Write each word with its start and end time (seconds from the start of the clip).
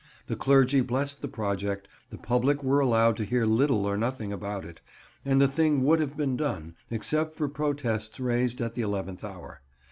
The 0.25 0.35
clergy 0.35 0.81
blessed 0.81 1.21
the 1.21 1.27
project, 1.27 1.87
the 2.09 2.17
public 2.17 2.63
were 2.63 2.79
allowed 2.79 3.17
to 3.17 3.23
hear 3.23 3.45
little 3.45 3.85
or 3.85 3.95
nothing 3.97 4.33
about 4.33 4.63
it, 4.65 4.81
and 5.23 5.39
the 5.39 5.47
thing 5.47 5.83
would 5.83 5.99
have 5.99 6.17
been 6.17 6.35
done, 6.35 6.73
except 6.89 7.35
for 7.35 7.47
protests 7.47 8.19
raised 8.19 8.61
at 8.61 8.73
the 8.73 8.81
eleventh 8.81 9.23
hour. 9.23 9.61